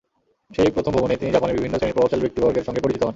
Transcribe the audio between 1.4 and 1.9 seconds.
বিভিন্ন